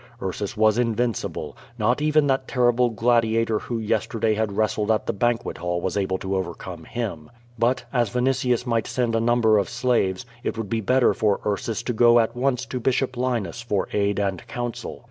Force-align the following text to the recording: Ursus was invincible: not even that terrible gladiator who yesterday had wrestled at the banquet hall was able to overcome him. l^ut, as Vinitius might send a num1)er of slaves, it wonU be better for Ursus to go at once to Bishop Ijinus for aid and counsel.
Ursus 0.19 0.57
was 0.57 0.79
invincible: 0.79 1.55
not 1.77 2.01
even 2.01 2.25
that 2.25 2.47
terrible 2.47 2.89
gladiator 2.89 3.59
who 3.59 3.77
yesterday 3.77 4.33
had 4.33 4.53
wrestled 4.57 4.89
at 4.89 5.05
the 5.05 5.13
banquet 5.13 5.59
hall 5.59 5.79
was 5.79 5.95
able 5.95 6.17
to 6.17 6.35
overcome 6.35 6.85
him. 6.85 7.29
l^ut, 7.59 7.83
as 7.93 8.09
Vinitius 8.09 8.65
might 8.65 8.87
send 8.87 9.15
a 9.15 9.19
num1)er 9.19 9.61
of 9.61 9.69
slaves, 9.69 10.25
it 10.41 10.55
wonU 10.55 10.67
be 10.69 10.81
better 10.81 11.13
for 11.13 11.39
Ursus 11.45 11.83
to 11.83 11.93
go 11.93 12.17
at 12.19 12.35
once 12.35 12.65
to 12.65 12.79
Bishop 12.79 13.11
Ijinus 13.11 13.63
for 13.63 13.87
aid 13.93 14.17
and 14.17 14.47
counsel. 14.47 14.99